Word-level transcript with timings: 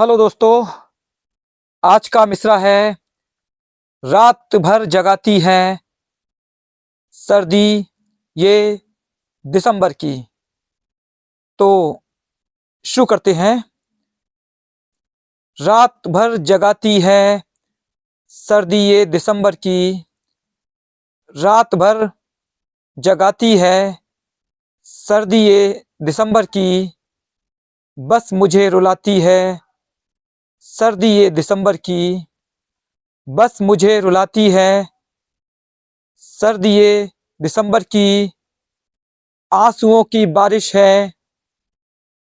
Hello 0.00 0.16
दोस्तों, 0.16 0.66
आज 1.84 2.08
का 2.08 2.26
मिसरा 2.26 2.58
है। 2.58 2.96
रात 4.04 4.56
भर 4.56 4.84
जगाती 4.84 5.40
है 5.40 5.80
सर्दी 7.10 7.86
ये 8.36 8.80
दिसंबर 9.46 9.92
की। 9.92 10.28
तो 11.58 11.68
शुरू 12.84 13.04
करते 13.04 13.34
हैं। 13.34 13.64
रात 15.60 16.08
भर 16.08 16.36
जगाती 16.36 17.00
है 17.00 17.42
सर्दी 18.26 18.76
ये 18.76 19.04
दिसंबर 19.06 19.54
की। 19.54 20.04
रात 21.36 21.74
भर 21.74 22.10
जगाती 22.98 23.58
है 23.58 23.98
सर्दी 24.82 25.46
ये 25.46 25.86
दिसंबर 26.02 26.46
की। 26.46 26.98
बस 27.98 28.32
मुझे 28.32 28.68
रुलाती 28.68 29.20
है 29.20 29.63
सर्दी 30.64 31.08
ये 31.08 31.30
दिसंबर 31.30 31.76
की, 31.76 32.26
बस 33.28 33.60
मुझे 33.62 34.00
रुलाती 34.00 34.50
है। 34.50 34.86
सर्दी 36.16 36.68
ये 36.68 37.10
दिसंबर 37.40 37.82
की, 37.82 38.32
आंसुओं 39.52 40.02
की 40.04 40.26
बारिश 40.26 40.76
है 40.76 41.12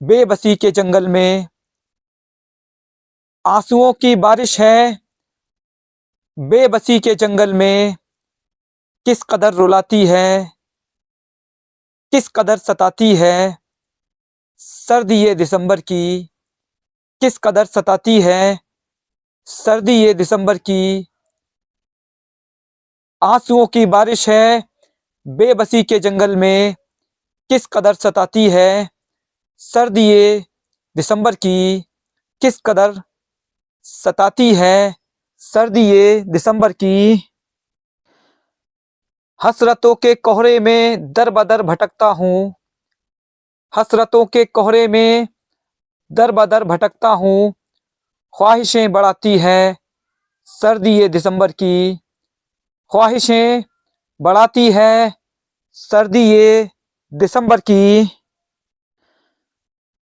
बेबसी 0.00 0.56
के 0.56 0.70
जंगल 0.70 1.08
में। 1.08 1.48
आंसुओं 3.44 3.92
की 3.92 4.14
बारिश 4.16 4.60
है 4.60 4.98
बेबसी 6.36 7.00
के 7.00 7.14
जंगल 7.14 7.54
में। 7.54 7.96
किस 9.06 9.22
कदर 9.22 9.54
रुलाती 9.54 10.06
है, 10.06 10.52
किस 12.12 12.28
कदर 12.28 12.58
सताती 12.58 13.14
है 13.16 13.58
सर्दी 14.56 15.24
ये 15.24 15.34
दिसंबर 15.34 15.80
की। 15.80 16.31
किस 17.22 17.36
कदर 17.38 17.64
सताती 17.64 18.20
है 18.20 18.58
सर्दी 19.46 19.92
ये 19.92 20.14
दिसंबर 20.14 20.58
की? 20.58 21.06
आंसुओं 23.22 23.66
की 23.66 23.84
बारिश 23.86 24.28
है 24.28 24.62
बेबसी 25.26 25.82
के 25.82 25.98
जंगल 25.98 26.34
में, 26.36 26.74
किस 27.50 27.66
कदर 27.66 27.94
सताती 27.94 28.48
है 28.50 28.88
सर्दी 29.60 30.08
ये 30.08 30.44
दिसंबर 30.96 31.34
की? 31.34 31.84
किस 32.42 32.60
कदर 32.66 33.00
सताती 33.84 34.54
है 34.54 34.94
सर्दी 35.38 35.80
ये 35.80 36.20
दिसंबर 36.20 36.72
की? 36.72 37.30
हसरतों 39.40 39.94
के 39.94 40.14
कोहरे 40.14 40.58
में 40.60 41.12
दर 41.12 41.30
बदर 41.30 41.62
भटकता 41.62 42.06
हूँ, 42.06 42.54
हसरतों 43.72 44.24
के 44.26 44.44
कोहरे 44.44 44.88
में 44.88 45.28
दर 46.12 46.30
बदर 46.32 46.64
भटकता 46.64 47.08
हूँ। 47.08 47.52
ख्वाहिशें 48.34 48.92
बढ़ाती 48.92 49.38
है 49.38 49.76
सर्दी 50.48 50.90
ये 50.90 51.08
दिसंबर 51.08 51.52
की। 51.52 51.96
ख्वाहिशें 52.90 53.62
बढ़ाती 54.20 54.70
है 54.72 55.12
सर्दी 55.76 56.22
ये 56.22 56.68
दिसंबर 57.12 57.60
की। 57.60 58.08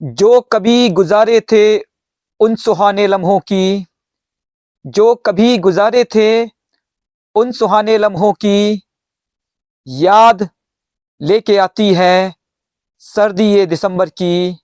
जो 0.00 0.40
कभी 0.40 0.88
गुजारे 0.88 1.40
थे 1.52 1.78
उन 2.40 2.54
सुहाने 2.56 3.06
लम्हों 3.06 3.38
की। 3.40 3.86
जो 4.84 5.14
कभी 5.14 5.58
गुजारे 5.58 6.04
थे 6.04 6.30
उन 7.36 7.52
सुहाने 7.52 7.98
लम्हों 7.98 8.32
की। 8.32 8.82
याद 9.86 10.48
लेके 11.20 11.56
आती 11.58 11.92
है 11.94 12.34
सर्दी 13.02 13.52
ये 13.52 13.66
दिसंबर 13.66 14.08
की। 14.08 14.56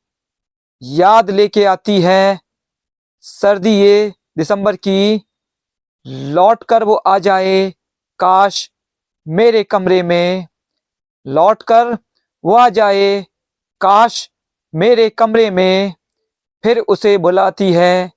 याद 0.83 1.31
लेके 1.31 1.65
आती 1.65 2.01
है 2.01 2.41
सर्दी 3.25 3.71
ये 3.71 4.13
दिसंबर 4.39 4.77
की। 4.77 5.21
लौट 6.07 6.65
कर 6.65 6.85
वो 6.85 6.95
आ 6.95 7.19
जाए 7.19 7.71
काश 8.19 8.71
मेरे 9.27 9.63
कमरे 9.65 10.03
में। 10.03 10.47
लौट 11.27 11.63
कर 11.63 11.93
वो 12.45 12.57
आ 12.57 12.69
जाए 12.69 13.23
काश 13.81 14.29
मेरे 14.75 15.09
कमरे 15.11 15.51
में। 15.51 15.95
फिर 16.65 16.79
उसे 16.79 17.17
बुलाती 17.19 17.73
है, 17.73 18.11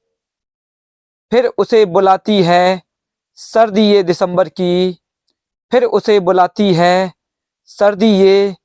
फिर 1.31 1.45
उसे 1.57 1.85
बुलाती 1.85 2.41
है 2.43 2.81
सर्दी 3.37 3.81
ये 3.81 4.03
दिसंबर 4.03 4.49
की। 4.49 4.97
फिर 5.71 5.83
उसे 5.83 6.19
बुलाती 6.19 6.73
है 6.73 7.13
सर्दी 7.69 8.07
ये 8.07 8.55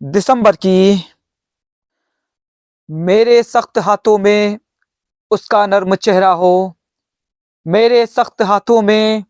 दिसंबर 0.00 0.56
की। 0.56 1.04
मेरे 2.90 3.42
सख्त 3.42 3.78
हाथों 3.78 4.18
में 4.18 4.58
उसका 5.30 5.66
नर्म 5.66 5.94
चेहरा 5.94 6.30
हो। 6.30 6.76
मेरे 7.66 8.06
सख्त 8.06 8.42
हाथों 8.42 8.82
में 8.82 9.24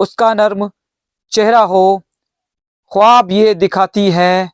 उसका 0.00 0.34
नर्म 0.34 0.70
चेहरा 1.32 1.60
हो। 1.60 2.02
ख्वाब 2.92 3.32
ये 3.32 3.54
दिखाती 3.54 4.10
है, 4.10 4.50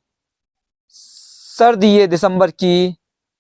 सर्दी 0.89 1.89
ये 1.89 2.07
दिसंबर 2.07 2.51
की। 2.51 2.93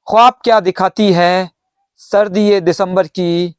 ख्वाब 0.06 0.38
क्या 0.44 0.60
दिखाती 0.60 1.12
है, 1.12 1.50
सर्दी 1.96 2.48
ये 2.48 2.60
दिसंबर 2.60 3.06
की। 3.06 3.50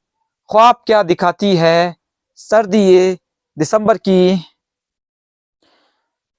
ख्वाब 0.50 0.84
क्या 0.86 1.04
दिखाती 1.04 1.56
है, 1.56 1.96
सर्दी 2.36 2.84
ये 2.84 3.18
दिसंबर 3.58 3.98
की। 3.98 4.46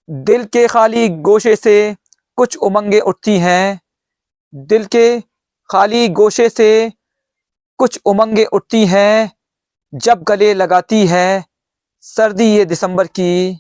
दिल 0.08 0.44
के 0.44 0.66
खाली 0.66 1.08
गोशे 1.08 1.56
से 1.56 1.96
कुछ 2.36 2.56
उमंगें 2.56 3.00
उठती 3.00 3.38
हैं 3.38 3.80
दिल 4.54 4.84
के 4.86 5.20
खाली 5.70 6.08
गोशे 6.08 6.48
से 6.48 6.92
कुछ 7.78 7.98
उमंगें 8.06 8.44
उठती 8.46 8.84
हैं, 8.86 9.30
जब 9.92 10.22
गले 10.22 10.52
लगाती 10.54 11.06
है 11.06 11.44
सर्दी 12.02 12.44
ये 12.44 12.64
दिसंबर 12.64 13.06
की। 13.06 13.58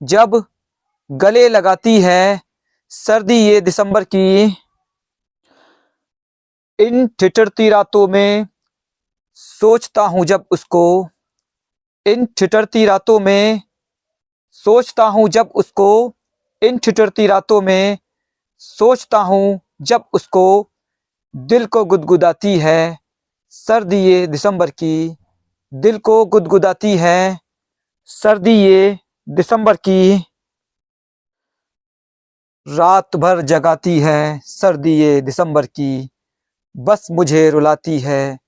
जब 0.00 0.42
गले 1.10 1.48
लगाती 1.48 2.00
है 2.00 2.40
सर्दी 2.90 3.36
ये 3.36 3.60
दिसंबर 3.60 4.04
की। 4.04 4.56
इन 6.78 7.06
ठिठरती 7.18 7.68
रातों 7.68 8.06
में 8.08 8.46
सोचता 9.34 10.02
हूँ 10.02 10.24
जब 10.24 10.44
उसको। 10.50 11.08
इन 12.06 12.26
ठिठरती 12.38 12.84
रातों 12.86 13.18
में 13.20 13.60
सोचता 14.52 15.04
हूँ 15.04 15.28
जब 15.28 15.50
उसको। 15.54 16.14
इन 16.62 16.78
ठिठरती 16.78 17.26
रातों 17.26 17.60
में 17.62 17.98
सोचता 18.58 19.18
हूँ 19.18 19.60
जब 19.82 20.04
उसको 20.12 20.70
दिल 21.36 21.66
को 21.66 21.84
गुदगुदाती 21.84 22.58
है, 22.58 22.98
सर्दी 23.50 23.96
ये 23.96 24.26
दिसंबर 24.26 24.70
की, 24.70 25.16
दिल 25.74 25.98
को 25.98 26.24
गुदगुदाती 26.24 26.96
है, 26.96 27.38
सर्दी 28.04 28.52
ये 28.52 28.98
दिसंबर 29.28 29.76
की, 29.76 30.24
रात 32.68 33.16
भर 33.16 33.40
जगाती 33.40 34.00
है, 34.00 34.40
सर्दी 34.44 34.92
ये 34.92 35.20
दिसंबर 35.20 35.66
की, 35.66 36.10
बस 36.76 37.08
मुझे 37.10 37.50
रुलाती 37.50 37.98
है, 37.98 38.38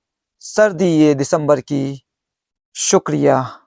सर्दी 0.41 0.87
ये 0.87 1.15
दिसंबर 1.15 1.61
की। 1.61 2.03
शुक्रिया। 2.75 3.61